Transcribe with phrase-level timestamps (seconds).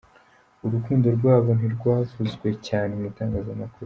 [0.65, 3.77] Urukundo rwabo ntirwavuzwe cyane mu itangazamakuru.